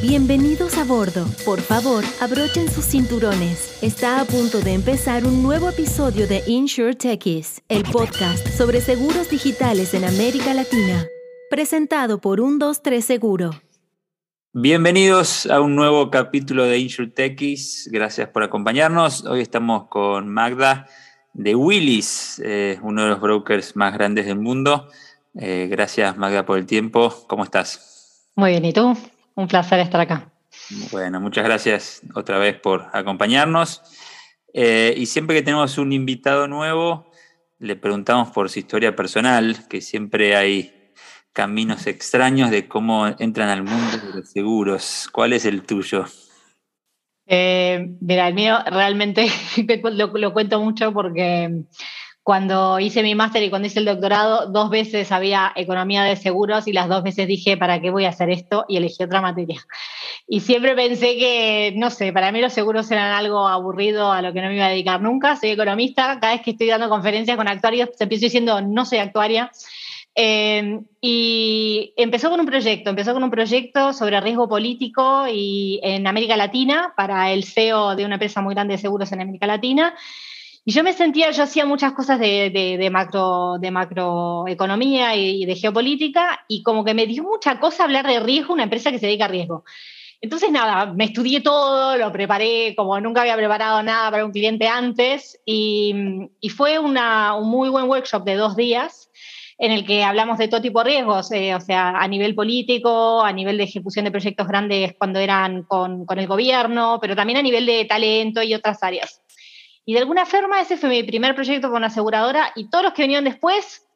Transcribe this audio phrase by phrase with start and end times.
[0.00, 1.26] Bienvenidos a bordo.
[1.44, 3.82] Por favor, abrochen sus cinturones.
[3.82, 9.28] Está a punto de empezar un nuevo episodio de Insure Techies, el podcast sobre seguros
[9.28, 11.04] digitales en América Latina.
[11.50, 13.50] Presentado por 123 Seguro.
[14.52, 17.88] Bienvenidos a un nuevo capítulo de Insure Techies.
[17.90, 19.24] Gracias por acompañarnos.
[19.24, 20.86] Hoy estamos con Magda
[21.32, 24.86] de Willis, eh, uno de los brokers más grandes del mundo.
[25.34, 27.12] Eh, gracias Magda por el tiempo.
[27.26, 28.28] ¿Cómo estás?
[28.36, 28.96] Muy bien, ¿y tú?
[29.38, 30.32] Un placer estar acá.
[30.90, 33.82] Bueno, muchas gracias otra vez por acompañarnos.
[34.52, 37.08] Eh, y siempre que tenemos un invitado nuevo,
[37.60, 40.90] le preguntamos por su historia personal, que siempre hay
[41.32, 45.08] caminos extraños de cómo entran al mundo de los seguros.
[45.12, 46.06] ¿Cuál es el tuyo?
[47.26, 49.28] Eh, mira, el mío realmente
[49.92, 51.62] lo, cuento mucho porque
[52.28, 56.68] cuando hice mi máster y cuando hice el doctorado, dos veces había economía de seguros
[56.68, 58.66] y las dos veces dije, ¿para qué voy a hacer esto?
[58.68, 59.64] Y elegí otra materia.
[60.26, 64.34] Y siempre pensé que, no sé, para mí los seguros eran algo aburrido a lo
[64.34, 65.36] que no me iba a dedicar nunca.
[65.36, 69.50] Soy economista, cada vez que estoy dando conferencias con actuarios, empiezo diciendo, no soy actuaria.
[70.14, 76.06] Eh, y empezó con un proyecto, empezó con un proyecto sobre riesgo político y en
[76.06, 79.94] América Latina para el CEO de una empresa muy grande de seguros en América Latina.
[80.68, 85.56] Y yo me sentía, yo hacía muchas cosas de, de, macro, de macroeconomía y, de
[85.56, 89.06] geopolítica, y como que me dio mucha cosa hablar de riesgo, una empresa que se
[89.06, 89.64] dedica a riesgo.
[90.20, 94.68] Entonces, nada, me estudié todo, lo preparé como nunca había preparado nada para un cliente
[94.68, 95.94] antes, y,
[96.38, 99.08] y fue una, un muy buen workshop de dos días
[99.56, 103.22] en el que hablamos de todo tipo de riesgos, eh, o sea, a nivel político,
[103.22, 107.38] a nivel de ejecución de proyectos grandes cuando eran con, con el gobierno, pero también
[107.38, 109.22] a nivel de talento y otras áreas.
[109.88, 113.04] Y de alguna forma ese fue mi primer proyecto con aseguradora y todos los que
[113.04, 113.86] venían después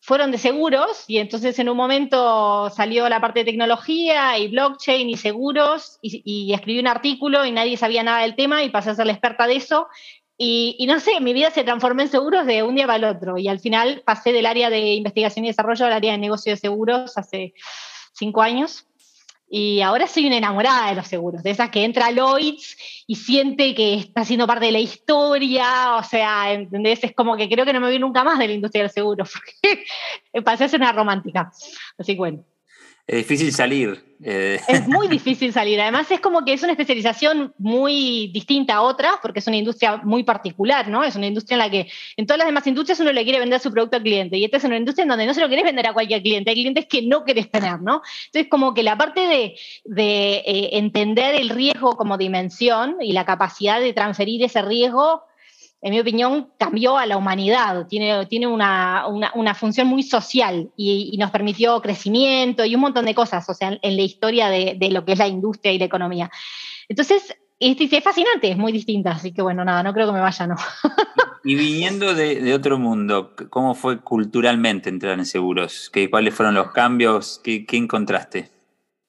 [0.00, 5.10] fueron de seguros y entonces en un momento salió la parte de tecnología y blockchain
[5.10, 8.94] y seguros y, escribí un artículo y nadie sabía nada del tema y pasé a
[8.94, 9.88] ser la experta de eso.
[10.38, 13.16] Y, y, no sé, mi vida se transformó en seguros de un día para el
[13.16, 16.52] otro y al final pasé del área de investigación y desarrollo al área de negocio
[16.52, 17.52] de seguros hace
[18.14, 18.86] cinco años
[19.48, 23.16] y ahora soy una enamorada de los seguros, de esas que entra a Lloyds y
[23.16, 27.04] siente que está siendo parte de la historia, o sea, ¿entendés?
[27.04, 29.24] Es como que creo que no me vi nunca más de la industria del seguro,
[30.32, 31.52] porque pasé a ser una romántica.
[31.98, 32.44] Así que bueno.
[33.06, 34.16] Es difícil salir.
[34.22, 34.58] Eh.
[34.66, 35.78] Es muy difícil salir.
[35.80, 39.98] Además, es como que es una especialización muy distinta a otras, porque es una industria
[39.98, 41.04] muy particular, ¿no?
[41.04, 43.60] Es una industria en la que en todas las demás industrias uno le quiere vender
[43.60, 44.38] su producto al cliente.
[44.38, 46.50] Y esta es una industria en donde no se lo quieres vender a cualquier cliente.
[46.50, 48.00] Hay clientes que no querés tener, ¿no?
[48.26, 49.54] Entonces, como que la parte de,
[49.84, 55.24] de eh, entender el riesgo como dimensión y la capacidad de transferir ese riesgo
[55.84, 61.14] en mi opinión, cambió a la humanidad, tiene, tiene una, una, función muy social y,
[61.18, 64.90] nos permitió crecimiento y un montón de cosas, o sea, en, la historia de, de,
[64.90, 66.30] lo que es la industria y la economía.
[66.88, 70.20] Entonces, es, es, fascinante, es muy distinta, así que bueno, nada, no creo que me
[70.20, 70.56] vaya, no.
[71.44, 75.90] y viniendo de, de otro mundo, ¿cómo fue culturalmente entrar en seguros?
[75.92, 77.42] ¿Qué, ¿Cuáles fueron los cambios?
[77.44, 78.48] ¿Qué, qué encontraste?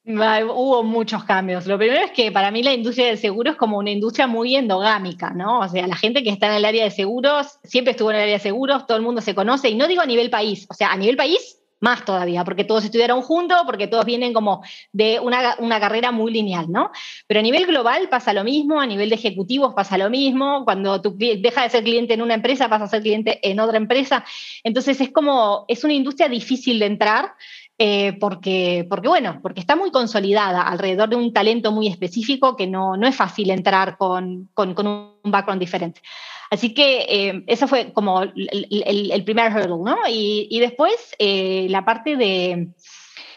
[0.07, 1.65] Hubo muchos cambios.
[1.65, 4.55] Lo primero es que para mí la industria del seguro es como una industria muy
[4.55, 5.61] endogámica, ¿no?
[5.61, 8.21] O sea, la gente que está en el área de seguros siempre estuvo en el
[8.23, 10.75] área de seguros, todo el mundo se conoce, y no digo a nivel país, o
[10.75, 14.63] sea, a nivel país más todavía, porque todos estudiaron juntos, porque todos vienen como
[14.93, 16.91] de una, una, carrera muy lineal, ¿no?
[17.27, 21.01] Pero a nivel global pasa lo mismo, a nivel de ejecutivos pasa lo mismo, cuando
[21.01, 24.23] tú dejas de ser cliente en una empresa, pasas a ser cliente en otra empresa,
[24.63, 27.33] entonces es como, es una industria difícil de entrar,
[27.77, 32.67] eh, porque, porque, bueno, porque está muy consolidada alrededor de un talento muy específico que
[32.67, 36.01] no, no es fácil entrar con, con, con, un background diferente.
[36.49, 39.97] Así que eh, eso fue como el, el, el, primer hurdle, ¿no?
[40.07, 42.69] Y, y después eh, la parte de,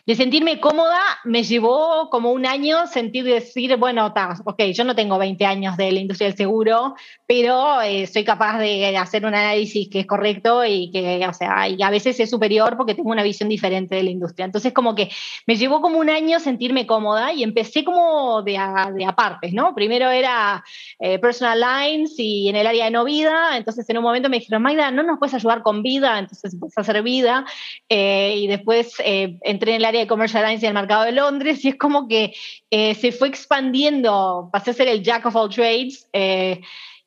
[0.08, 4.14] de sentirme cómoda me llevó como un año sentir decir, bueno,
[4.46, 6.94] ok, yo no tengo 20 años de la industria del seguro,
[7.26, 11.68] pero eh, soy capaz de hacer un análisis que es correcto y que, o sea,
[11.68, 14.46] y a veces es superior porque tengo una visión diferente de la industria.
[14.46, 15.10] Entonces, como que
[15.46, 19.74] me llevó como un año sentirme cómoda y empecé como de, a, de apartes, ¿no?
[19.74, 20.64] Primero era
[21.00, 24.38] eh, personal lines y en el área de no vida, entonces en un momento me
[24.38, 26.18] dijeron, Magda, ¿no nos puedes ayudar con vida?
[26.18, 27.44] Entonces empecé a hacer vida
[27.90, 31.64] eh, y después entré en el área de Commercial Lines en el mercado de Londres
[31.64, 32.34] y es como que
[32.70, 36.60] eh, se fue expandiendo, pasé a ser el jack of all trades eh,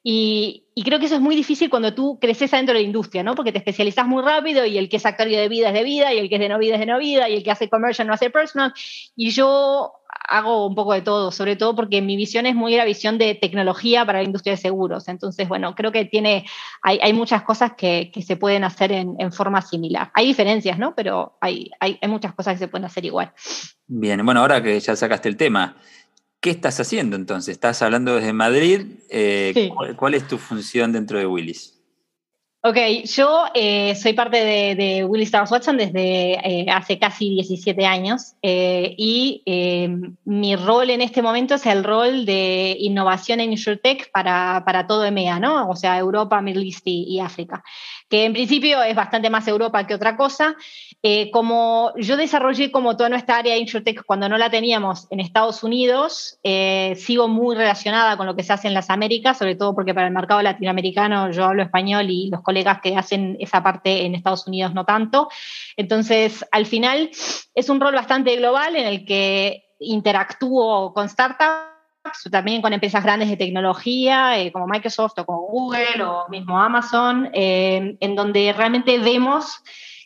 [0.04, 3.22] y, y, creo que eso es muy difícil cuando tú creces adentro de la industria,
[3.22, 3.36] ¿no?
[3.36, 6.12] Porque te especializas muy rápido y el que es actor de vida es de vida
[6.12, 7.70] y el que es de no vida es de no vida y el que hace
[7.70, 8.74] commercial no hace personal
[9.16, 9.94] y yo
[10.28, 13.36] hago un poco de todo, sobre todo porque mi visión es muy la visión de
[13.36, 15.08] tecnología para la industria de seguros.
[15.08, 16.46] Entonces, bueno, creo que tiene,
[16.82, 20.12] hay, muchas cosas que, se pueden hacer en, forma similar.
[20.14, 20.96] Hay diferencias, ¿no?
[20.96, 23.34] Pero hay, hay, muchas cosas que se pueden hacer igual.
[23.88, 25.78] Bien, bueno, ahora que ya sacaste el tema,
[26.40, 27.54] ¿qué estás haciendo entonces?
[27.54, 29.00] Estás hablando desde Madrid.
[29.10, 31.81] Eh, ¿cuál, es tu función dentro de Willis?
[32.64, 37.88] Ok, yo eh, soy parte de, de Willy Stars Watson desde eh, hace casi 17
[37.88, 39.42] años eh, y
[40.26, 45.04] mi rol en este momento es el rol de innovación en InsurTech para, para todo
[45.06, 45.72] EMEA, ¿no?
[45.72, 47.64] O sea, Europa, Middle East y África
[48.12, 50.56] que en principio es bastante más Europa que otra cosa.
[51.02, 55.22] Eh, como yo desarrollé como toda nuestra área de InsurTech cuando no la teníamos en
[55.22, 59.56] Estados Unidos, eh, sigo muy relacionada con lo que se hace en las Américas, sobre
[59.56, 63.64] todo porque para el mercado latinoamericano yo hablo español y los colegas que hacen esa
[63.64, 65.30] parte en Estados Unidos no tanto.
[65.78, 67.10] Entonces, al final
[67.56, 71.72] es un rol bastante global en el que interactúo con startups
[72.30, 77.30] también con empresas grandes de tecnología eh, como Microsoft o como Google o mismo Amazon,
[77.34, 79.64] eh, en donde realmente vemos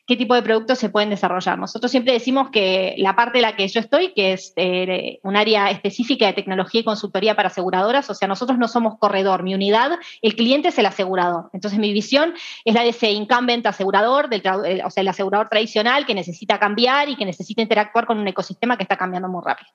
[0.07, 1.57] qué tipo de productos se pueden desarrollar.
[1.57, 5.35] Nosotros siempre decimos que la parte de la que yo estoy, que es eh, un
[5.35, 9.55] área específica de tecnología y consultoría para aseguradoras, o sea, nosotros no somos corredor, mi
[9.55, 9.91] unidad,
[10.21, 11.49] el cliente es el asegurador.
[11.53, 14.43] Entonces, mi visión es la de ese incumbent asegurador, del,
[14.85, 18.77] o sea, el asegurador tradicional que necesita cambiar y que necesita interactuar con un ecosistema
[18.77, 19.71] que está cambiando muy rápido.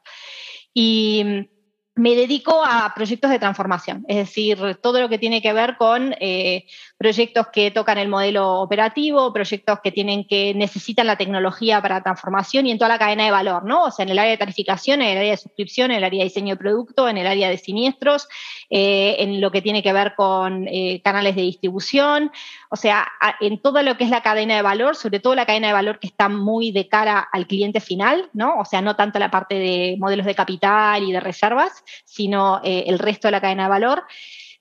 [0.72, 1.48] Y
[1.96, 6.14] me dedico a proyectos de transformación, es decir, todo lo que tiene que ver con
[6.20, 6.64] eh,
[7.00, 12.66] proyectos que tocan el modelo operativo, proyectos que tienen que necesitan la tecnología para transformación
[12.66, 13.84] y en toda la cadena de valor, ¿no?
[13.84, 16.18] O sea, en el área de tarificación, en el área de suscripción, en el área
[16.18, 18.28] de diseño de producto, en el área de siniestros,
[18.68, 22.32] eh, en lo que tiene que ver con eh, canales de distribución,
[22.68, 23.08] o sea,
[23.40, 26.00] en todo lo que es la cadena de valor, sobre todo la cadena de valor
[26.00, 28.58] que está muy de cara al cliente final, ¿no?
[28.58, 32.84] O sea, no tanto la parte de modelos de capital y de reservas, sino eh,
[32.88, 34.04] el resto de la cadena de valor.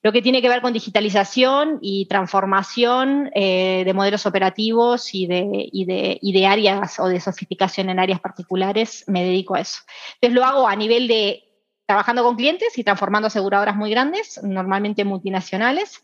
[0.02, 5.68] Lo que tiene que ver con digitalización y transformación eh, de modelos operativos y de,
[5.72, 9.82] y, de, y de áreas o de sofisticación en áreas particulares, me dedico a eso.
[10.16, 11.49] Entonces lo hago a nivel de
[11.90, 16.04] trabajando con clientes y transformando aseguradoras muy grandes, normalmente multinacionales,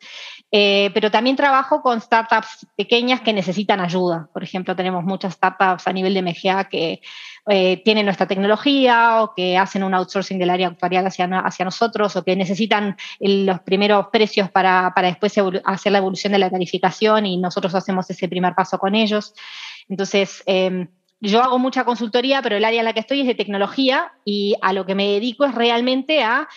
[0.51, 4.27] eh, pero también trabajo con startups pequeñas que necesitan ayuda.
[4.33, 7.01] Por ejemplo, tenemos muchas startups a nivel de MGA que
[7.47, 12.15] eh, tienen nuestra tecnología o que hacen un outsourcing del área actuarial hacia, hacia nosotros
[12.15, 15.35] o que necesitan los primeros precios para, para después
[15.65, 19.35] hacer la evolución de la tarificación y nosotros hacemos ese primer paso con ellos.
[19.87, 20.87] Entonces, eh,
[21.27, 24.55] yo hago mucha consultoría, pero el área en la que estoy es de tecnología y
[24.61, 26.47] a lo que me dedico es realmente a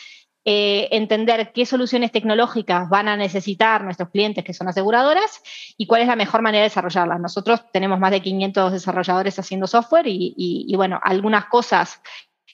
[0.44, 5.43] eh, entender qué soluciones tecnológicas van a necesitar nuestros clientes que son aseguradoras
[5.76, 7.20] y cuál es la mejor manera de desarrollarlas.
[7.20, 12.00] Nosotros tenemos más de 500 desarrolladores haciendo software y bueno, algunas cosas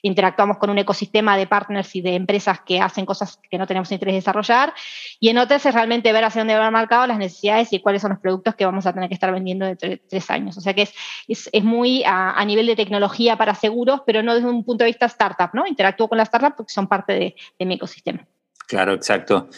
[0.05, 3.91] interactuamos con un ecosistema de partners y de empresas que hacen cosas que no tenemos
[3.91, 4.71] interés en desarrollar.
[5.19, 8.11] Y en otras es realmente ver hacia dónde van marcado las necesidades y cuáles son
[8.11, 10.57] los productos que vamos a tener que estar vendiendo de tres años.
[10.57, 14.47] O sea que es, es, muy a, nivel de tecnología para seguros, pero no desde
[14.47, 15.65] un punto de vista startup, ¿no?
[15.65, 17.13] Interactúo con las startups porque son parte
[17.57, 18.27] de, mi ecosistema.
[18.67, 19.49] Claro, exacto.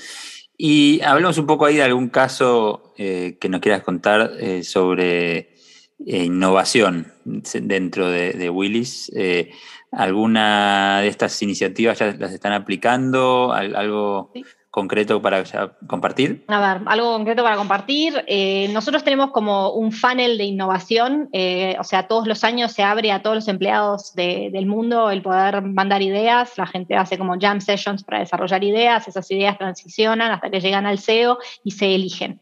[0.58, 5.57] Y hablemos un poco ahí de algún caso eh, que nos quieras contar eh, sobre
[6.06, 9.12] innovación dentro de, de Willis.
[9.92, 13.54] ¿Alguna de estas iniciativas ya las están aplicando?
[13.54, 14.32] ¿Algo
[14.78, 15.44] concreto para
[15.88, 16.46] compartir?
[16.50, 18.24] A ver, algo concreto para compartir.
[18.28, 22.84] Eh, nosotros tenemos como un funnel de innovación, eh, o sea, todos los años se
[22.84, 26.58] abre a todos los empleados del mundo el poder mandar ideas.
[26.60, 30.86] La gente hace como jam sessions para desarrollar ideas, esas ideas transicionan hasta que llegan
[30.86, 32.40] al CEO y se eligen.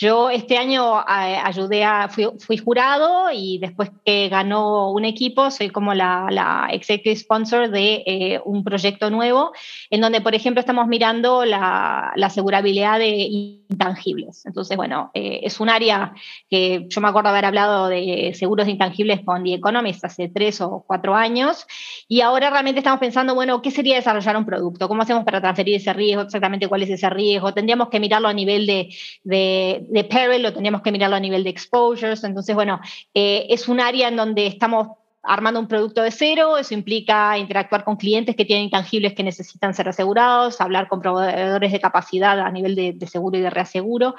[0.00, 5.92] Yo este año ayudé a, fui, jurado y después que ganó un equipo, soy como
[5.92, 9.50] la, executive sponsor de eh, un proyecto nuevo,
[9.90, 14.46] en donde, por ejemplo, estamos mirando la, la asegurabilidad de intangibles.
[14.46, 16.14] Entonces, bueno, eh, es un área
[16.48, 20.84] que yo me acuerdo haber hablado de seguros intangibles con The Economist hace tres o
[20.86, 21.66] cuatro años,
[22.06, 24.86] y ahora realmente estamos pensando, bueno, ¿qué sería desarrollar un producto?
[24.86, 26.22] ¿Cómo hacemos para transferir ese riesgo?
[26.22, 27.52] Exactamente cuál es ese riesgo.
[27.52, 31.50] Tendríamos que mirarlo a nivel de de peril, lo teníamos que mirarlo a nivel de
[31.50, 32.24] exposures.
[32.24, 32.80] Entonces, bueno,
[33.14, 34.88] eh, es un área en donde estamos
[35.22, 39.74] armando un producto de cero, eso implica interactuar con clientes que tienen intangibles que necesitan
[39.74, 44.14] ser asegurados, hablar con proveedores de capacidad a nivel de, seguro y de reaseguro.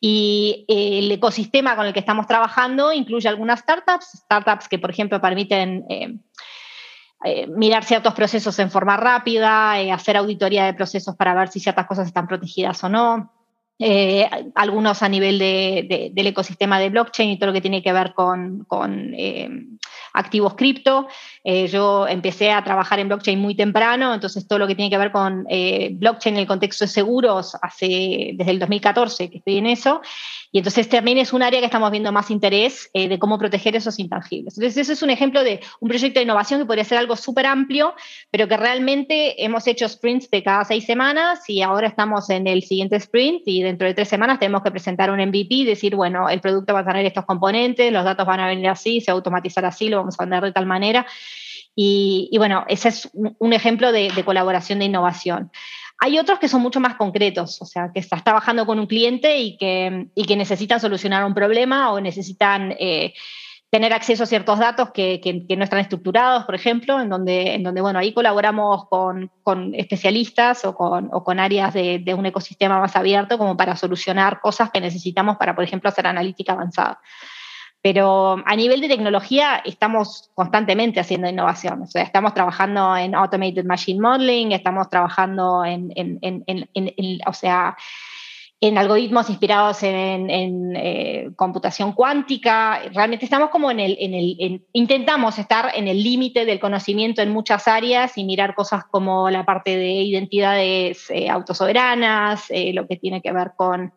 [0.00, 4.90] Y eh, el ecosistema con el que estamos trabajando incluye algunas startups, startups que, por
[4.90, 11.48] ejemplo, permiten eh, mirar ciertos procesos en forma rápida, hacer auditoría de procesos para ver
[11.48, 13.39] si ciertas cosas están protegidas o no
[13.82, 18.12] eh, algunos a nivel del ecosistema de blockchain y todo lo que tiene que ver
[18.12, 18.66] con,
[19.16, 19.48] eh,
[20.12, 21.08] activos cripto.
[21.44, 24.98] Eh, yo empecé a trabajar en blockchain muy temprano, entonces todo lo que tiene que
[24.98, 29.66] ver con blockchain en el contexto de seguros hace desde el 2014 que estoy en
[29.66, 30.00] eso.
[30.52, 33.98] Y entonces también es un área que estamos viendo más interés de cómo proteger esos
[34.00, 34.58] intangibles.
[34.58, 37.46] Entonces, eso es un ejemplo de un proyecto de innovación que podría ser algo súper
[37.46, 37.94] amplio,
[38.30, 42.62] pero que realmente hemos hecho sprints de cada seis semanas y ahora estamos en el
[42.62, 46.28] siguiente sprint y dentro de tres semanas tenemos que presentar un MVP y decir, bueno,
[46.28, 49.14] el producto va a tener estos componentes, los datos van a venir así, se va
[49.14, 51.06] a automatizar así, lo vamos a vender de tal manera.
[51.74, 55.50] Y, bueno, ese es un ejemplo de, colaboración de innovación.
[56.02, 59.38] Hay otros que son mucho más concretos, o sea, que estás trabajando con un cliente
[59.38, 63.14] y que, necesitan solucionar un problema o necesitan eh,
[63.70, 65.20] tener acceso a ciertos datos que,
[65.56, 69.30] no están estructurados, por ejemplo, en donde, en donde bueno, ahí colaboramos con,
[69.74, 75.36] especialistas o con, áreas de, un ecosistema más abierto como para solucionar cosas que necesitamos
[75.36, 77.00] para, por ejemplo, hacer analítica avanzada.
[77.82, 81.82] Pero a nivel de tecnología estamos constantemente haciendo innovación.
[81.82, 85.90] O sea, estamos trabajando en Automated Machine Modeling, estamos trabajando en,
[87.26, 87.76] o sea,
[88.62, 92.82] en algoritmos inspirados en, eh, computación cuántica.
[92.92, 97.30] Realmente estamos como en el, en el intentamos estar en el límite del conocimiento en
[97.30, 102.96] muchas áreas y mirar cosas como la parte de identidades eh, autosoberanas, eh, lo que
[102.96, 103.94] tiene que ver con,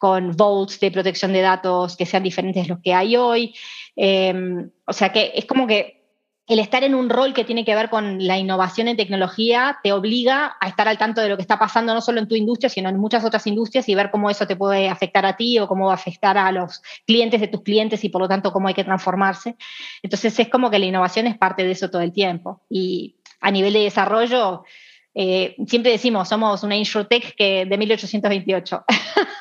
[0.00, 3.54] con vaults de protección de datos que sean diferentes de los que hay hoy.
[3.96, 6.00] o sea que es como que
[6.46, 9.92] el estar en un rol que tiene que ver con la innovación en tecnología te
[9.92, 12.70] obliga a estar al tanto de lo que está pasando no solo en tu industria,
[12.70, 15.68] sino en muchas otras industrias y ver cómo eso te puede afectar a ti o
[15.68, 18.68] cómo va a afectar a los clientes de tus clientes y por lo tanto cómo
[18.68, 19.54] hay que transformarse.
[20.02, 22.62] Entonces es como que la innovación es parte de eso todo el tiempo.
[22.70, 24.64] Y a nivel de desarrollo,
[25.14, 28.84] eh, siempre decimos, somos una insurtech que de 1828.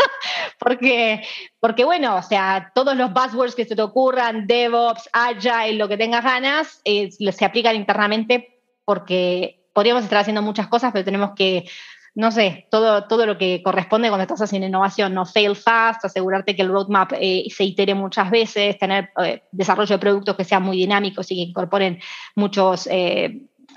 [0.59, 1.21] porque,
[1.59, 5.97] porque, bueno, o sea, todos los buzzwords que se te ocurran, DevOps, Agile, lo que
[5.97, 11.65] tengas ganas, eh, se aplican internamente porque podríamos estar haciendo muchas cosas, pero tenemos que,
[12.13, 16.57] no sé, todo, todo lo que corresponde cuando estás haciendo innovación, no fail fast, asegurarte
[16.57, 20.63] que el roadmap eh, se itere muchas veces, tener eh, desarrollo de productos que sean
[20.63, 21.99] muy dinámicos y que incorporen
[22.35, 22.89] muchos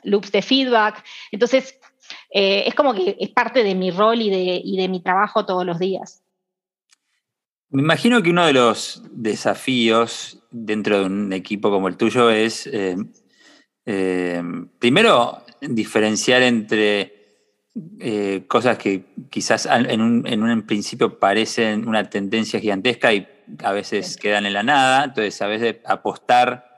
[0.02, 1.04] loops de feedback.
[1.30, 1.78] Entonces,
[2.28, 5.64] es como que es parte de mi rol y de, y de mi trabajo todos
[5.64, 6.21] los días.
[7.72, 12.66] Me imagino que uno de los desafíos dentro de un equipo como el tuyo es,
[12.66, 12.96] eh,
[13.86, 14.42] eh,
[14.78, 17.40] primero, diferenciar entre
[17.98, 23.26] eh, cosas que quizás en un, principio parecen una tendencia gigantesca y
[23.64, 26.68] a veces quedan en la nada, entonces a veces apostar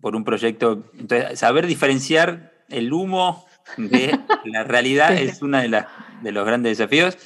[0.00, 3.44] por un proyecto, entonces saber diferenciar el humo
[3.76, 5.84] de la realidad es uno de,
[6.22, 7.18] de los grandes desafíos.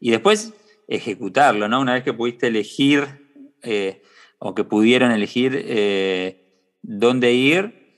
[0.00, 0.54] Y después
[0.90, 1.80] ejecutarlo, ¿no?
[1.80, 3.30] Una vez que pudiste elegir
[3.62, 4.02] eh,
[4.38, 6.44] o que pudieron elegir eh,
[6.82, 7.96] dónde ir,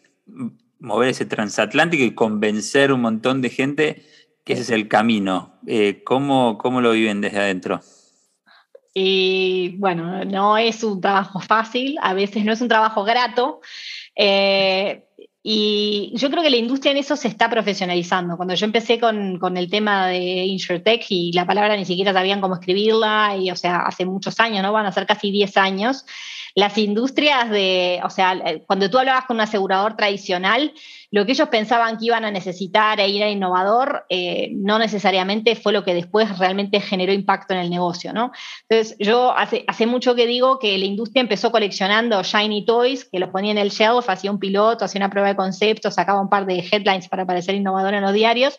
[0.79, 4.03] mover ese transatlántico y convencer un montón de gente
[4.45, 5.59] que ese es el camino.
[5.67, 7.81] Eh, ¿cómo, ¿Cómo lo viven desde adentro?
[8.93, 13.61] Y bueno, no es un trabajo fácil, a veces no es un trabajo grato.
[15.45, 18.37] Y yo creo que la industria en eso se está profesionalizando.
[18.37, 22.41] Cuando yo empecé con, con, el tema de InsurTech y la palabra ni siquiera sabían
[22.41, 24.73] cómo escribirla, y o sea, hace muchos años, ¿no?
[24.73, 26.07] Van a ser casi 10 años,
[26.55, 30.73] las industrias de, o sea, cuando tú hablabas con un asegurador tradicional,
[31.11, 35.57] lo que ellos pensaban que iban a necesitar e ir a innovador, eh, no necesariamente
[35.57, 38.33] fue lo que después realmente generó impacto en el negocio, ¿no?
[38.69, 43.19] Entonces, yo hace, hace mucho que digo que la industria empezó coleccionando shiny toys, que
[43.19, 46.31] los ponía en el shelf, hacía un piloto, hacía una prueba de concepto, sacaba un
[46.31, 48.59] par de headlines para parecer innovador en los diarios,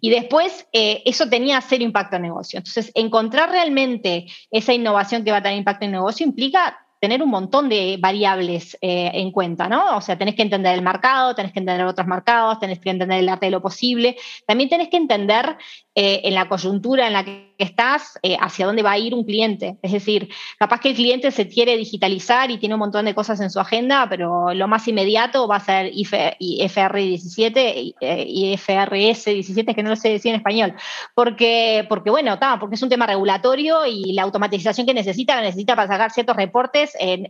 [0.00, 2.58] y después eh, eso tenía cero impacto en el negocio.
[2.58, 7.22] Entonces, encontrar realmente esa innovación que va a tener impacto en el negocio implica tener
[7.22, 9.96] un montón de variables eh, en cuenta, ¿no?
[9.96, 13.20] O sea, tenés que entender el mercado, tenés que entender otros mercados, tenés que entender
[13.20, 15.56] el arte de lo posible, también tenés que entender
[16.00, 19.24] eh, en la coyuntura en la que estás eh, hacia dónde va a ir un
[19.24, 19.78] cliente.
[19.82, 23.40] Es decir, capaz que el cliente se quiere digitalizar y tiene un montón de cosas
[23.40, 29.74] en su agenda, pero lo más inmediato va a ser IFR 17 y IFRS 17,
[29.74, 30.74] que no lo sé decir en español,
[31.16, 35.42] porque, porque bueno, está, porque es un tema regulatorio y la automatización que necesita la
[35.42, 37.26] necesita para sacar ciertos reportes en,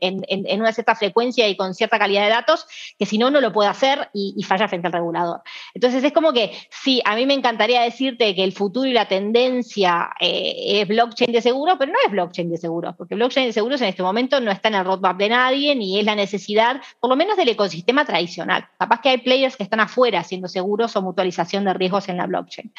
[0.60, 2.66] una cierta frecuencia y con cierta calidad de datos,
[2.98, 5.40] que si no, no lo puede hacer y, falla frente al regulador.
[5.72, 9.08] Entonces es como que, sí, a mí me encantaría decirte que el futuro y la
[9.08, 13.52] tendencia eh, es blockchain de seguros, pero no es blockchain de seguros, porque blockchain de
[13.52, 16.80] seguros en este momento no está en el roadmap de nadie, ni es la necesidad,
[17.00, 18.66] por lo menos del ecosistema tradicional.
[18.78, 22.26] Capaz que hay players que están afuera haciendo seguros o mutualización de riesgos en la
[22.26, 22.72] blockchain.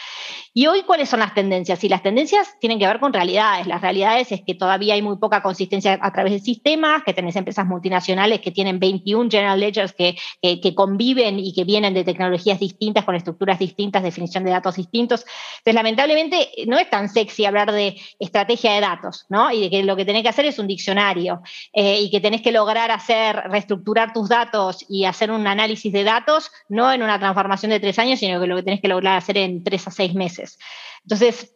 [0.54, 1.84] Y hoy, ¿cuáles son las tendencias?
[1.84, 3.66] Y las tendencias tienen que ver con realidades.
[3.66, 7.36] Las realidades es que todavía hay muy poca consistencia a través de sistemas, que tenés
[7.36, 12.60] empresas multinacionales que tienen 21 general ledgers que, que conviven y que vienen de tecnologías
[12.60, 15.26] distintas, con estructuras distintas, definición de datos distintos.
[15.70, 19.52] Entonces, lamentablemente, no es tan sexy hablar de estrategia de datos, ¿no?
[19.52, 21.42] Y de que lo que tenés que hacer es un diccionario
[21.74, 26.04] eh, y que tenés que lograr hacer, reestructurar tus datos y hacer un análisis de
[26.04, 29.18] datos, no en una transformación de tres años, sino que lo que tenés que lograr
[29.18, 30.58] hacer en tres a seis meses.
[31.04, 31.54] Entonces,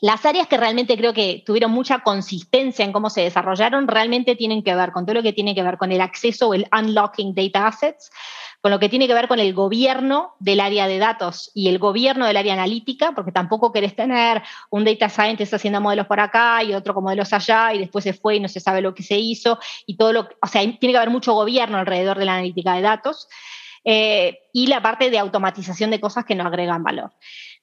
[0.00, 4.64] las áreas que realmente creo que tuvieron mucha consistencia en cómo se desarrollaron realmente tienen
[4.64, 7.34] que ver con todo lo que tiene que ver con el acceso o el unlocking
[7.34, 8.10] data assets,
[8.60, 11.78] con lo que tiene que ver con el gobierno del área de datos y el
[11.78, 16.62] gobierno del área analítica, porque tampoco querés tener un data scientist haciendo modelos por acá
[16.64, 19.02] y otro con modelos allá y después se fue y no se sabe lo que
[19.02, 22.34] se hizo y todo lo, o sea, tiene que haber mucho gobierno alrededor de la
[22.34, 23.28] analítica de datos.
[23.84, 27.12] Eh, y la parte de automatización de cosas que no agregan valor.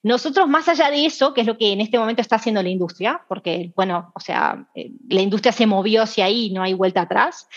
[0.02, 2.70] Nosotros, más allá de eso, que es lo que en este momento está haciendo la
[2.70, 7.02] industria, porque, bueno, o sea, eh, la industria se movió hacia ahí, no hay vuelta
[7.02, 7.48] atrás,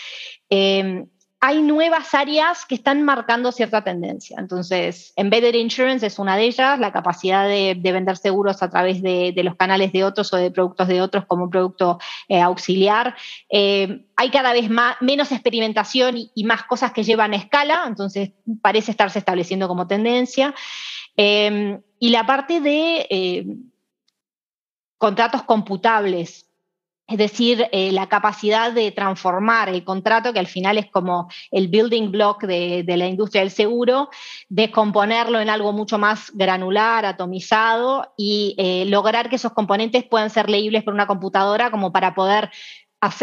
[0.49, 1.05] eh,
[1.41, 4.37] hay nuevas áreas que están marcando cierta tendencia.
[4.39, 9.33] Entonces, embedded insurance es una de ellas, la capacidad de, vender seguros a través de,
[9.41, 13.15] los canales de otros o de productos de otros como producto eh, auxiliar.
[13.49, 18.31] Eh, hay cada vez más, menos experimentación y, más cosas que llevan a escala, entonces
[18.61, 20.53] parece estarse estableciendo como tendencia.
[21.15, 23.69] Eh, y la parte de
[24.97, 26.48] contratos computables,
[27.09, 31.67] es decir, eh, la capacidad de transformar el contrato, que al final es como el
[31.67, 34.09] building block de, la industria del seguro,
[34.47, 40.51] descomponerlo en algo mucho más granular, atomizado y eh, lograr que esos componentes puedan ser
[40.51, 42.51] leíbles por una computadora como para poder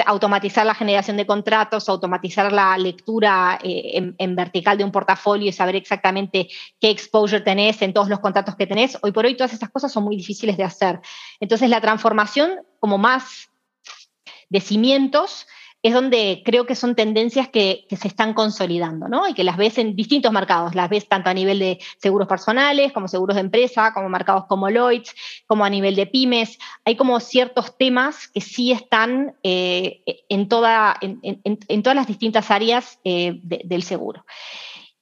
[0.07, 5.53] automatizar la generación de contratos, automatizar la lectura eh, en, vertical de un portafolio y
[5.53, 6.49] saber exactamente
[6.81, 8.99] qué exposure tenés en todos los contratos que tenés.
[9.03, 11.01] Hoy por hoy todas estas cosas son muy difíciles de hacer.
[11.41, 13.51] Entonces la transformación como más
[14.49, 15.47] de cimientos,
[15.87, 19.29] es donde creo que son tendencias que, se están consolidando, ¿no?
[19.29, 22.93] Y que las ves en distintos mercados, las ves tanto a nivel de seguros personales,
[22.93, 25.15] como seguros de empresa, como mercados como Lloyds,
[25.47, 26.59] como a nivel de pymes.
[26.85, 32.99] Hay como ciertos temas que sí están eh, en, toda, en, todas las distintas áreas
[33.05, 34.27] eh, del seguro.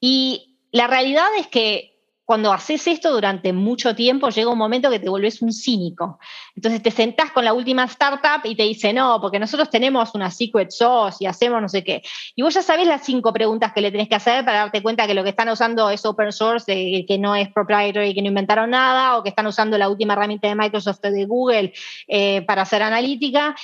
[0.00, 1.93] Y la realidad es que
[2.24, 6.18] cuando haces esto durante mucho tiempo, llega un momento que te vuelves un cínico.
[6.56, 10.30] Entonces te sentás con la última startup y te dice, no, porque nosotros tenemos una
[10.30, 12.02] secret sauce y hacemos no sé qué.
[12.34, 15.06] Y vos ya sabés las cinco preguntas que le tenés que hacer para darte cuenta
[15.06, 18.70] que lo que están usando es open source, que no es proprietary, que no inventaron
[18.70, 21.72] nada, o que están usando la última herramienta de Microsoft de Google
[22.08, 23.54] eh, para hacer analítica.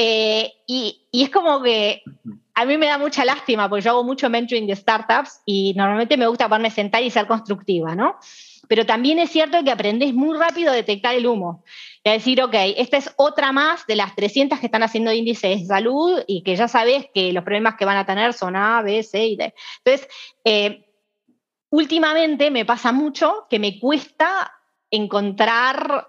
[0.00, 2.02] Eh, y, es como que
[2.54, 6.16] a mí me da mucha lástima porque yo hago mucho mentoring de startups y normalmente
[6.16, 8.16] me gusta ponerme sentar y ser constructiva, ¿no?
[8.68, 11.64] Pero también es cierto que aprendes muy rápido a detectar el humo.
[12.04, 15.62] Y a decir, ok, esta es otra más de las 300 que están haciendo índices
[15.62, 18.82] de salud y que ya sabes que los problemas que van a tener son A,
[18.82, 19.52] B, C y D.
[19.84, 20.08] Entonces,
[20.44, 20.86] eh,
[21.70, 24.52] últimamente me pasa mucho que me cuesta
[24.92, 26.06] encontrar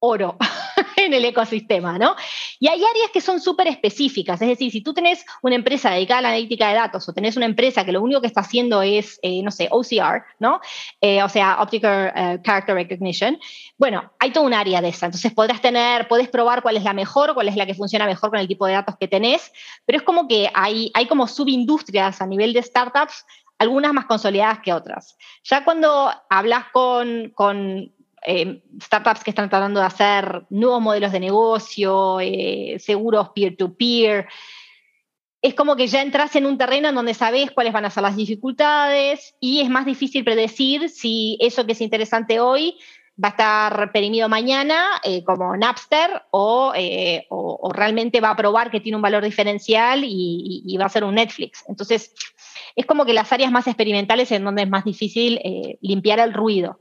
[0.00, 0.36] oro
[1.06, 2.16] en el ecosistema, ¿no?
[2.58, 6.18] Y hay áreas que son súper específicas, es decir, si tú tenés una empresa dedicada
[6.18, 8.82] a la analítica de datos o tenés una empresa que lo único que está haciendo
[8.82, 10.60] es, eh, no sé, OCR, ¿no?
[11.00, 13.38] Eh, o sea, Optical eh, Character Recognition,
[13.78, 16.94] bueno, hay todo un área de esa, entonces podrás tener, puedes probar cuál es la
[16.94, 19.52] mejor, cuál es la que funciona mejor con el tipo de datos que tenés,
[19.84, 23.24] pero es como que hay, hay como subindustrias a nivel de startups
[23.58, 25.16] algunas más consolidadas que otras.
[25.44, 27.92] Ya cuando hablas con, con
[28.24, 34.26] eh, startups que están tratando de hacer nuevos modelos de negocio, eh, seguros peer-to-peer.
[35.42, 38.02] Es como que ya entras en un terreno en donde sabes cuáles van a ser
[38.02, 42.76] las dificultades y es más difícil predecir si eso que es interesante hoy
[43.22, 46.72] va a estar perimido mañana eh, como Napster o,
[47.72, 51.64] realmente va a probar que tiene un valor diferencial y, va a ser un Netflix.
[51.68, 52.12] Entonces,
[52.74, 55.40] es como que las áreas más experimentales en donde es más difícil
[55.80, 56.80] limpiar el ruido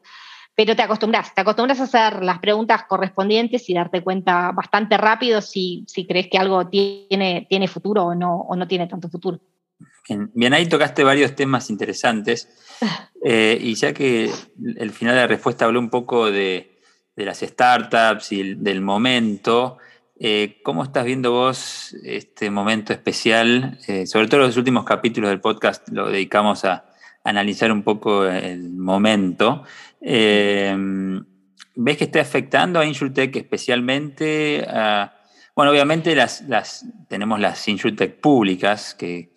[0.56, 5.41] pero te acostumbras, te acostumbras a hacer las preguntas correspondientes y darte cuenta bastante rápido
[5.41, 9.39] si, si crees que algo tiene, tiene futuro o no, o no tiene tanto futuro.
[10.08, 12.48] Bien, ahí tocaste varios temas interesantes
[13.24, 14.32] eh, y ya que
[14.78, 16.72] el final de la respuesta habló un poco de,
[17.15, 19.78] las startups y del momento,
[20.20, 23.80] eh, ¿cómo estás viendo vos este momento especial?
[23.88, 26.86] Eh, sobre todo los últimos capítulos del podcast lo dedicamos a,
[27.26, 29.63] analizar un poco el momento.
[30.08, 30.78] Eh,
[31.78, 34.65] ¿Ves que está afectando a InsurTech especialmente?
[35.56, 39.34] bueno, obviamente las, las, tenemos las InsurTech públicas, que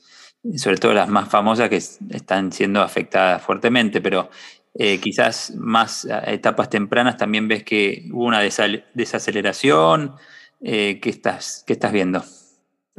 [0.57, 4.31] sobre todo las más famosas que están siendo afectadas fuertemente, pero
[4.74, 10.14] eh, quizás más etapas tempranas también ves que hubo una desaceleración.
[10.61, 12.22] Eh, ¿qué, estás, ¿Qué estás viendo?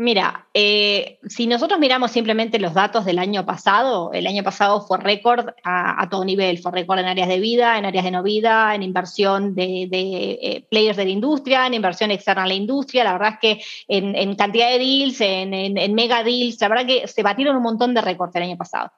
[0.01, 4.97] Mira, eh, si nosotros miramos simplemente los datos del año pasado, el año pasado fue
[4.97, 8.73] récord a, todo nivel, fue récord en áreas de vida, en áreas de no vida,
[8.73, 13.12] en inversión de, eh, players de la industria, en inversión externa a la industria, la
[13.12, 17.57] verdad es que en, cantidad de deals, en, mega deals, la verdad que se batieron
[17.57, 18.91] un montón de récords el año pasado.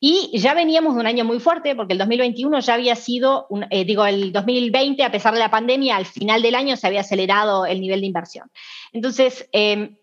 [0.00, 3.84] Y ya veníamos de un año muy fuerte, porque el 2021 ya había sido, eh,
[3.84, 7.66] digo, el 2020, a pesar de la pandemia, al final del año se había acelerado
[7.66, 8.50] el nivel de inversión.
[8.92, 9.96] Entonces, em,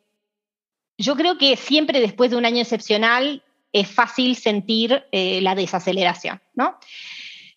[1.01, 6.41] yo creo que siempre después de un año excepcional es fácil sentir eh, la desaceleración,
[6.53, 6.77] ¿no?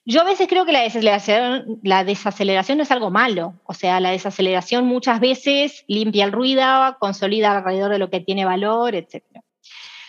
[0.06, 4.00] Yo a veces creo que la desaceleración, la desaceleración no es algo malo, o sea,
[4.00, 6.62] la desaceleración muchas veces limpia el ruido,
[6.98, 9.24] consolida alrededor de lo que tiene valor, etc.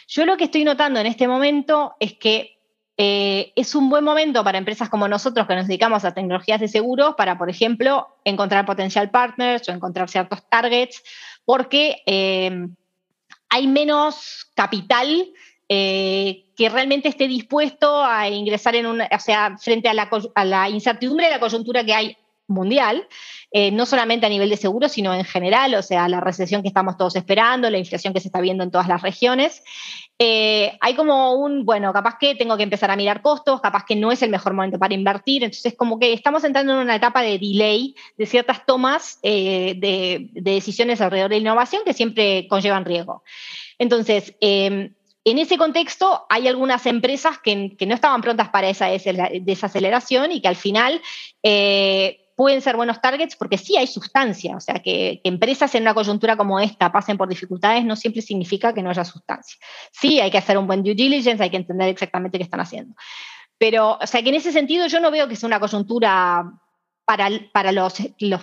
[0.08, 2.60] Yo lo que estoy notando en este momento es que
[2.98, 6.68] eh, es un buen momento para empresas como nosotros que nos dedicamos a tecnologías de
[6.68, 11.04] seguros para, por ejemplo, encontrar potencial partners o encontrar ciertos targets,
[11.46, 12.68] porque eh,
[13.56, 15.32] hay menos capital
[15.70, 20.46] eh, que realmente esté dispuesto a ingresar en una, o sea, frente a la, a
[20.46, 23.08] la incertidumbre de la coyuntura que hay mundial,
[23.52, 26.68] eh, no solamente a nivel de seguro, sino en general, o sea, la recesión que
[26.68, 29.64] estamos todos esperando, la inflación que se está viendo en todas las regiones.
[30.20, 33.96] Eh, hay como un, bueno, capaz que tengo que empezar a mirar costos, capaz que
[33.96, 37.22] no es el mejor momento para invertir, entonces como que estamos entrando en una etapa
[37.22, 42.86] de delay de ciertas tomas eh, de, decisiones alrededor de la innovación que siempre conllevan
[42.86, 43.24] riesgo.
[43.78, 50.40] Entonces, en ese contexto, hay algunas empresas que, no estaban prontas para esa desaceleración y
[50.40, 51.02] que al final
[52.36, 56.36] pueden ser buenos targets porque sí hay sustancia, o sea, que, empresas en una coyuntura
[56.36, 59.58] como esta pasen por dificultades no siempre significa que no haya sustancia.
[59.92, 62.96] Sí, hay que hacer un buen due diligence, hay que entender exactamente qué están haciendo.
[63.58, 66.44] Pero, o sea, que en ese sentido yo no veo que sea una coyuntura
[67.06, 67.94] para, los,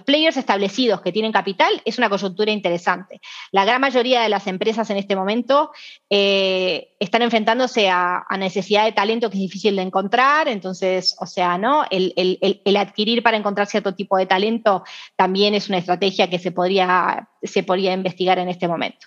[0.05, 3.21] players establecidos que tienen capital es una coyuntura interesante.
[3.51, 5.73] La gran mayoría de las empresas en este momento
[6.09, 11.59] eh, están enfrentándose a, necesidad de talento que es difícil de encontrar, entonces, o sea,
[11.59, 11.85] ¿no?
[11.91, 14.85] El, adquirir para encontrar cierto tipo de talento
[15.17, 19.07] también es una estrategia que se podría, se podría investigar en este momento.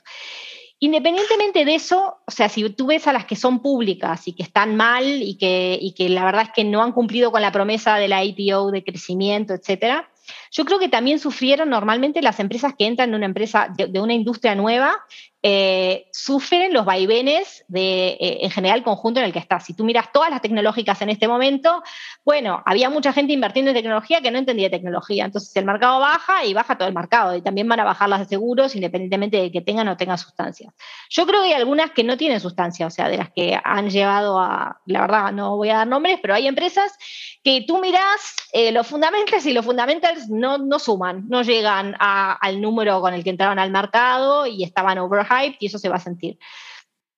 [0.80, 4.44] Independientemente de eso, o sea, si tú ves a las que son públicas y que
[4.44, 7.52] están mal y que, y que la verdad es que no han cumplido con la
[7.52, 10.10] promesa de la IPO de crecimiento, etcétera,
[10.56, 14.14] yo creo que también sufrieron normalmente las empresas que entran en una empresa de, una
[14.14, 14.96] industria nueva,
[15.44, 19.66] eh, sufren los vaivenes de, eh, en general, conjunto en el que estás.
[19.66, 21.84] Si tú miras todas las tecnológicas en este momento,
[22.24, 25.26] bueno, había mucha gente invirtiendo en tecnología que no entendía tecnología.
[25.26, 27.36] Entonces el mercado baja y baja todo el mercado.
[27.36, 30.74] Y también van a bajar las de seguros independientemente de que tengan o tengan sustancia.
[31.10, 33.90] Yo creo que hay algunas que no tienen sustancia, o sea, de las que han
[33.90, 36.98] llevado a, la verdad, no voy a dar nombres, pero hay empresas
[37.44, 42.62] que tú miras eh, los fundamentals y los fundamentals no, no suman, no llegan al
[42.62, 46.00] número con el que entraron al mercado y estaban overhyped y eso se va a
[46.00, 46.38] sentir.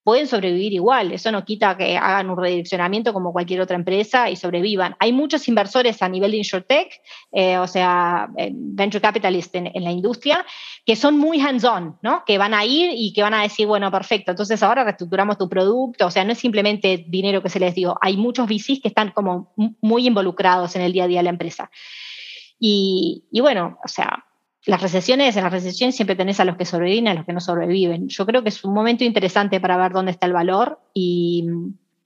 [0.08, 4.38] Pueden sobrevivir igual, eso no quita que hagan un redireccionamiento como cualquier otra empresa y
[4.38, 4.96] sobrevivan.
[5.00, 7.02] Hay muchos inversores a nivel de InsurTech,
[7.34, 10.46] eh, o sea, eh, venture capitalists en, la industria,
[10.86, 12.24] que son muy hands-on, ¿no?
[12.26, 15.50] Que van a ir y que van a decir, bueno, perfecto, entonces ahora reestructuramos tu
[15.50, 18.88] producto, o sea, no es simplemente dinero que se les dio, hay muchos VCs que
[18.88, 21.70] están como muy involucrados en el día a día de la empresa.
[22.60, 24.26] Y, bueno, o sea,
[24.66, 27.34] las recesiones, en las recesiones siempre tenés a los que sobreviven y a los que
[27.34, 28.08] no sobreviven.
[28.10, 31.48] Yo creo que es un momento interesante para ver dónde está el valor y,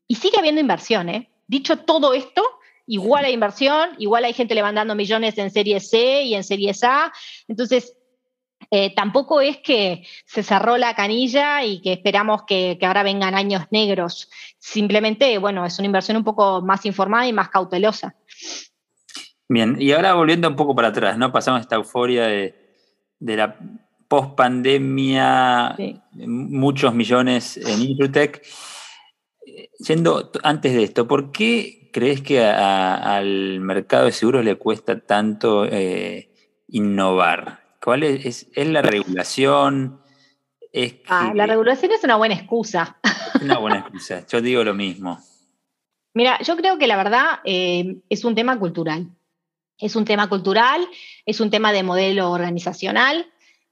[0.10, 1.10] sigue habiendo inversión.
[1.10, 1.30] ¿eh?
[1.48, 2.44] Dicho todo esto,
[2.86, 7.12] igual hay inversión, igual hay gente levantando millones en serie C y en serie A.
[7.48, 7.96] Entonces,
[8.70, 13.36] eh, tampoco es que se cerró la canilla y que esperamos que, que, ahora vengan
[13.36, 14.30] años negros.
[14.60, 18.16] Simplemente, bueno, es una inversión un poco más informada y más cautelosa.
[19.54, 21.34] Bien, y ahora volviendo un poco para atrás, ¿no?
[21.34, 22.56] Pasamos esta euforia de,
[23.20, 23.60] la
[24.08, 25.76] post-pandemia,
[26.14, 28.42] muchos millones en Introtech.
[29.80, 35.66] Yendo antes de esto, ¿por qué crees que al mercado de seguros le cuesta tanto
[35.66, 36.32] eh,
[36.70, 37.60] innovar?
[37.84, 40.00] ¿Cuál es, es, la regulación?
[41.10, 43.02] ah, la regulación es una buena excusa.
[43.42, 45.20] Una buena excusa, yo digo lo mismo.
[46.14, 49.10] Mira, yo creo que la verdad eh, es un tema cultural.
[49.82, 50.88] Es un tema cultural,
[51.26, 53.28] es un tema de modelo organizacional.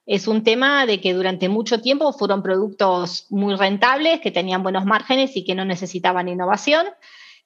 [0.06, 4.86] es un tema de que durante mucho tiempo fueron productos muy rentables, que tenían buenos
[4.86, 6.88] márgenes y que no necesitaban innovación.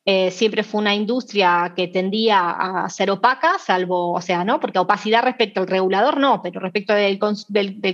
[0.06, 4.60] Eh, siempre fue una industria que tendía a ser opaca, salvo, o sea, ¿no?
[4.60, 7.18] Porque opacidad respecto al regulador no, pero respecto del,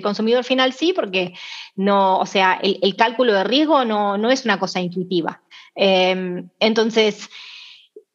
[0.01, 1.33] consumidor final sí, porque
[1.75, 5.43] no, o sea, el, cálculo de riesgo no, no, es una cosa intuitiva.
[5.75, 7.29] Em, entonces,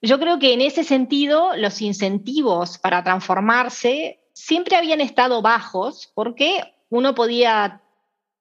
[0.05, 6.75] yo creo que en ese sentido los incentivos para transformarse siempre habían estado bajos porque
[6.91, 7.81] uno podía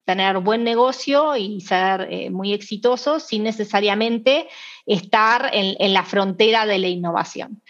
[0.06, 4.48] tener buen negocio y ser eh, muy exitoso sin necesariamente
[4.86, 7.62] estar en, la frontera de la innovación.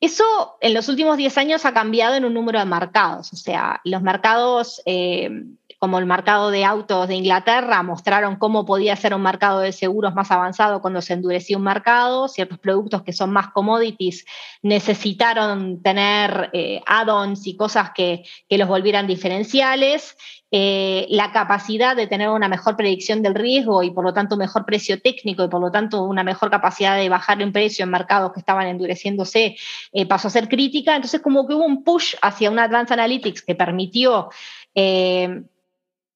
[0.00, 3.80] Eso en los últimos 10 años ha cambiado en un número de mercados, o sea,
[3.84, 5.30] los mercados eh,
[5.78, 10.14] como el mercado de autos de Inglaterra mostraron cómo podía ser un mercado de seguros
[10.14, 14.24] más avanzado cuando se endureció un mercado, ciertos productos que son más commodities
[14.62, 20.16] necesitaron tener eh, add-ons y cosas que, los volvieran diferenciales,
[20.50, 24.64] eh, la capacidad de tener una mejor predicción del riesgo y por lo tanto mejor
[24.64, 28.32] precio técnico y por lo tanto una mejor capacidad de bajar el precio en mercados
[28.32, 29.56] que estaban endureciéndose
[29.92, 30.96] eh, pasó a ser crítica.
[30.96, 34.30] Entonces como que hubo un push hacia un Advanced Analytics que permitió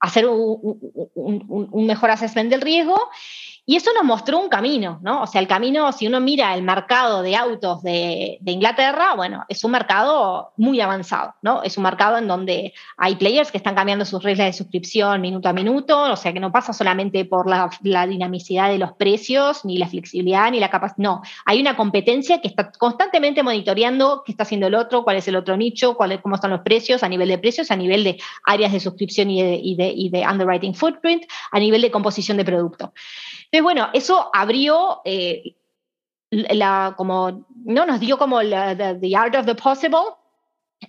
[0.00, 2.98] hacer un, mejor assessment del riesgo
[3.70, 5.22] y eso nos mostró un camino, ¿no?
[5.22, 9.62] O sea, el camino, si uno mira el mercado de autos de, Inglaterra, bueno, es
[9.62, 11.62] un mercado muy avanzado, ¿no?
[11.62, 15.48] Es un mercado en donde hay players que están cambiando sus reglas de suscripción minuto
[15.48, 17.70] a minuto, o sea, que no pasa solamente por la,
[18.08, 22.48] dinamicidad de los precios, ni la flexibilidad, ni la capacidad, no, hay una competencia que
[22.48, 26.20] está constantemente monitoreando qué está haciendo el otro, cuál es el otro nicho, cuál es,
[26.20, 29.76] cómo están los precios, a nivel de precios, a nivel de áreas de suscripción y
[29.76, 32.92] de, underwriting footprint, a nivel de composición de producto.
[33.60, 35.56] Bueno, eso abrió eh,
[36.30, 40.16] la, como, no nos dio como la, the, art of the possible.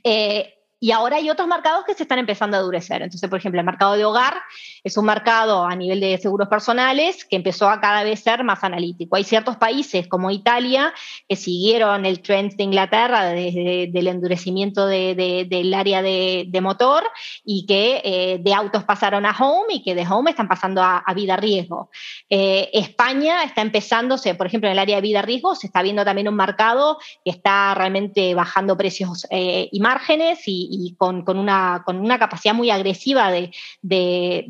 [0.03, 3.03] Eh, y ahora hay otros mercados que se están empezando a endurecer.
[3.03, 4.41] Entonces, por ejemplo, el mercado de hogar
[4.83, 8.63] es un mercado a nivel de seguros personales que empezó a cada vez ser más
[8.63, 9.15] analítico.
[9.15, 10.91] Hay ciertos países como Italia
[11.29, 17.03] que siguieron el trend de Inglaterra desde el endurecimiento del área de, motor
[17.45, 21.03] y que eh, de autos pasaron a home y que de home están pasando a,
[21.13, 21.91] vida riesgo.
[22.27, 26.03] Eh, España está empezándose, por ejemplo, en el área de vida riesgo, se está viendo
[26.03, 31.83] también un mercado que está realmente bajando precios eh, y márgenes y, y con, una,
[31.85, 33.51] con, una, capacidad muy agresiva de,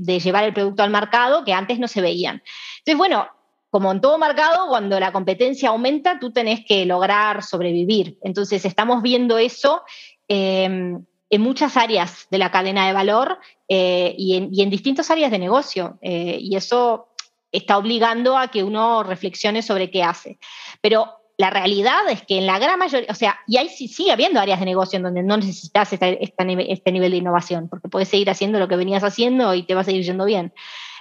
[0.06, 2.44] llevar el producto al mercado que antes no se veían.
[2.80, 3.28] Entonces, bueno,
[3.70, 8.18] como en todo mercado, cuando la competencia aumenta, tú tenés que lograr sobrevivir.
[8.22, 9.84] Entonces, estamos viendo eso
[10.28, 15.40] em, en muchas áreas de la cadena de valor eh, y, en, distintas áreas de
[15.40, 15.98] negocio.
[16.02, 17.08] Eh, y eso
[17.52, 20.38] está obligando a que uno reflexione sobre qué hace.
[20.82, 24.12] Pero la realidad es que en la gran mayoría, o sea, y ahí sí sigue
[24.12, 28.30] habiendo áreas de negocio en donde no necesitas este, nivel de innovación, porque puedes seguir
[28.30, 30.54] haciendo lo que venías haciendo y te va a seguir yendo bien.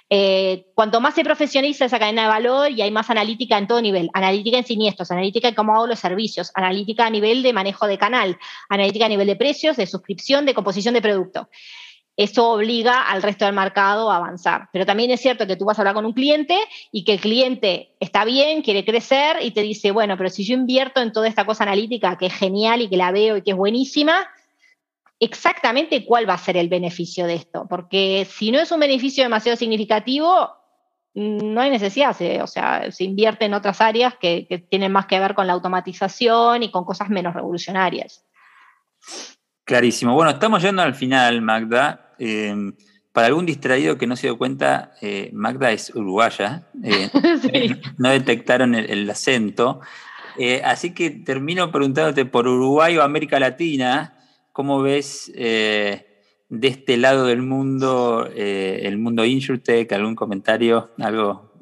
[0.08, 3.82] Eh, cuanto más se profesionaliza esa cadena de valor y hay más analítica en todo
[3.82, 7.86] nivel, analítica en siniestros, analítica en cómo hago los servicios, analítica a nivel de manejo
[7.86, 8.38] de canal,
[8.70, 11.50] analítica a nivel de precios, de suscripción, de composición de producto
[12.16, 14.68] eso obliga al resto del mercado a avanzar.
[14.72, 16.58] Pero también es cierto que tú vas a hablar con un cliente
[16.92, 20.54] y que el cliente está bien, quiere crecer y te dice, bueno, pero si yo
[20.54, 23.52] invierto en toda esta cosa analítica que es genial y que la veo y que
[23.52, 24.28] es buenísima,
[25.18, 27.66] exactamente cuál va a ser el beneficio de esto.
[27.68, 30.50] Porque si no es un beneficio demasiado significativo,
[31.14, 35.18] no hay necesidad, o sea, se invierte en otras áreas que, que tienen más que
[35.18, 38.24] ver con la automatización y con cosas menos revolucionarias.
[39.70, 40.14] Clarísimo.
[40.14, 42.12] Bueno, estamos yendo al final, Magda.
[42.18, 42.72] Eh,
[43.12, 46.64] para algún distraído que no se dio cuenta, eh, Magda es uruguaya.
[46.82, 47.08] Eh,
[47.98, 49.80] no detectaron el, acento.
[50.64, 54.18] así que termino preguntándote por Uruguay o América Latina,
[54.52, 56.04] ¿cómo ves de
[56.48, 59.92] este lado del mundo el mundo InsurTech?
[59.92, 60.90] ¿Algún comentario?
[60.98, 61.52] ¿Algo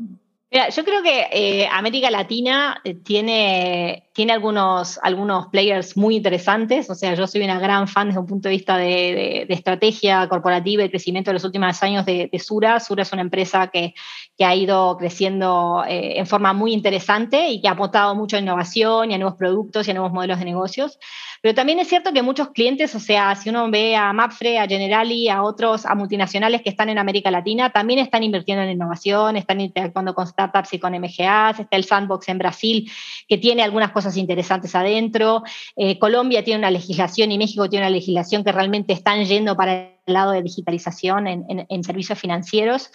[0.51, 6.91] Mira, yo creo que América Latina tiene, tiene algunos, algunos players muy interesantes.
[6.91, 10.83] O sea, yo soy una gran fan desde un punto de vista de, estrategia corporativa
[10.83, 12.81] y crecimiento de los últimos años de, Sura.
[12.81, 13.95] Sura es una empresa que,
[14.37, 18.41] que ha ido creciendo eh, en forma muy interesante y que ha aportado mucho a
[18.41, 20.99] innovación y a nuevos productos y a nuevos modelos de negocios.
[21.41, 24.67] Pero también es cierto que muchos clientes, o sea, si uno ve a Mapfre, a
[24.67, 29.37] Generali, a otros, a multinacionales que están en América Latina, también están invirtiendo en innovación,
[29.37, 32.91] están interactuando con startups y con MGAs, está el Sandbox en Brasil,
[33.29, 35.43] que tiene algunas cosas interesantes adentro,
[35.77, 39.73] eh, Colombia tiene una legislación y México tiene una legislación que realmente están yendo para
[40.07, 42.91] el lado de digitalización en servicios financieros.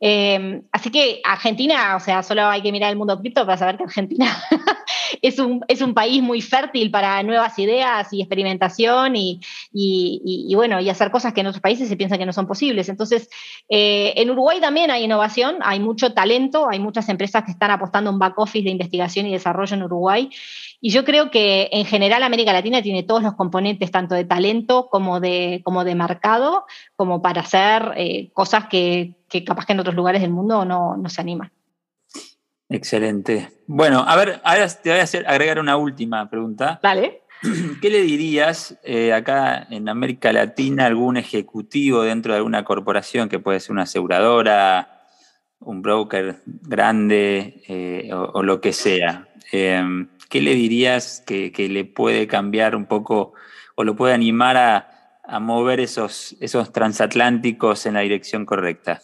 [0.00, 3.76] Eh, así que Argentina, o sea, solo hay que mirar el mundo cripto para saber
[3.76, 4.26] que Argentina
[5.22, 9.40] es, un, es un país muy fértil para nuevas ideas y experimentación y,
[9.72, 12.88] y, bueno, y hacer cosas que en otros países se piensa que no son posibles.
[12.88, 13.28] Entonces,
[13.68, 18.10] eh, en Uruguay también hay innovación, hay mucho talento, hay muchas empresas que están apostando
[18.10, 20.30] en back office de investigación y desarrollo en Uruguay.
[20.80, 24.88] Y yo creo que en general América Latina tiene todos los componentes, tanto de talento
[24.90, 29.14] como de, como de mercado, como para hacer eh, cosas que,
[29.46, 31.50] capaz que en otros lugares del mundo no, no se animan.
[32.68, 33.50] Excelente.
[33.66, 36.80] Bueno, a ver, ahora te voy a hacer, agregar una última pregunta.
[36.82, 37.22] Dale.
[37.80, 43.28] ¿Qué le dirías eh, acá en América Latina a algún ejecutivo dentro de alguna corporación
[43.28, 45.02] que puede ser una aseguradora,
[45.60, 49.28] un broker grande eh, o, lo que sea?
[49.52, 53.34] Em, ¿Qué le dirías que, le puede cambiar un poco
[53.76, 54.90] o lo puede animar a,
[55.40, 59.00] mover esos, esos transatlánticos en la dirección correcta?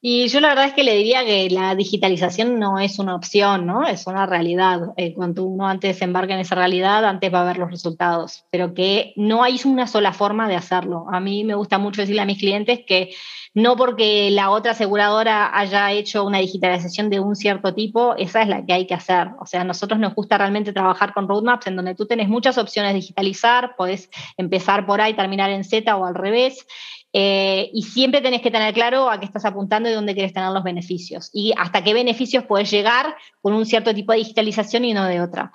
[0.00, 3.66] Y yo la verdad es que le diría que la digitalización no es una opción,
[3.66, 3.84] ¿no?
[3.84, 4.92] Es una realidad.
[4.96, 8.74] Eh, cuando uno antes embarca en esa realidad, antes va a ver los resultados, pero
[8.74, 11.06] que no hay una sola forma de hacerlo.
[11.10, 13.10] A mí me gusta mucho decirle a mis clientes que
[13.54, 18.48] no porque la otra aseguradora haya hecho una digitalización de un cierto tipo, esa es
[18.48, 19.30] la que hay que hacer.
[19.40, 22.56] O sea, a nosotros nos gusta realmente trabajar con roadmaps en donde tú tienes muchas
[22.56, 26.66] opciones de digitalizar, puedes empezar por ahí, terminar en Z o al revés.
[27.12, 30.50] Eh, y siempre tenés que tener claro a qué estás apuntando y dónde quieres tener
[30.50, 34.92] los beneficios y hasta qué beneficios puedes llegar con un cierto tipo de digitalización y
[34.92, 35.50] no de otra.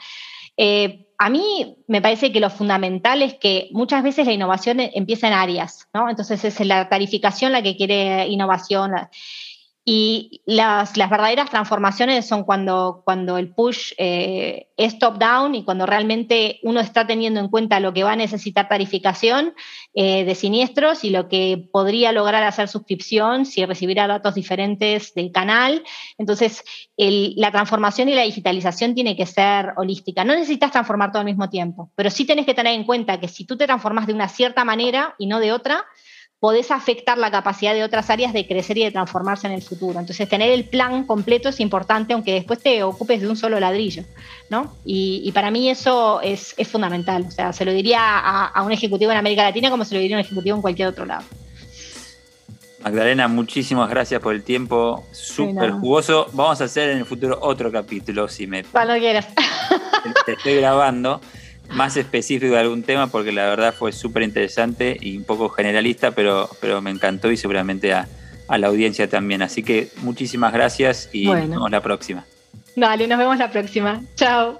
[0.57, 5.27] Eh, a mí me parece que lo fundamental es que muchas veces la innovación empieza
[5.27, 6.09] en áreas, ¿no?
[6.09, 8.91] Entonces es la tarificación la que quiere innovación.
[9.85, 16.61] Y las, verdaderas transformaciones son cuando, cuando el push eh, es top-down y cuando realmente
[16.63, 19.53] uno está teniendo en cuenta lo que va a necesitar tarificación
[19.93, 25.33] eh, de siniestros y lo que podría lograr hacer suscripción si recibiera datos diferentes del
[25.33, 25.83] canal.
[26.17, 26.63] Entonces,
[26.95, 30.23] la transformación y la digitalización tiene que ser holística.
[30.23, 33.27] No necesitas transformar todo al mismo tiempo, pero sí tienes que tener en cuenta que
[33.27, 35.85] si tú te transformas de una cierta manera y no de otra,
[36.43, 39.97] podés afectar la capacidad de otras áreas de crecer y de transformarse en el futuro.
[39.97, 44.03] Entonces, tener el plan completo es importante, aunque después te ocupes de un solo ladrillo,
[44.49, 44.75] ¿no?
[44.83, 47.23] Y, para mí eso es, fundamental.
[47.29, 50.17] O sea, se lo diría a, un ejecutivo en América Latina como se lo diría
[50.17, 51.23] a un ejecutivo en cualquier otro lado.
[52.83, 56.27] Magdalena, muchísimas gracias por el tiempo, súper jugoso.
[56.33, 58.65] Vamos a hacer en el futuro otro capítulo, si me...
[58.65, 59.29] Cuando quieras.
[60.25, 61.21] Te estoy grabando
[61.73, 66.11] más específico de algún tema porque la verdad fue súper interesante y un poco generalista,
[66.11, 68.07] pero, pero me encantó y seguramente a,
[68.49, 69.41] la audiencia también.
[69.41, 72.25] Así que muchísimas gracias y nos vemos la próxima.
[72.75, 74.01] Dale, nos vemos la próxima.
[74.15, 74.57] Chao.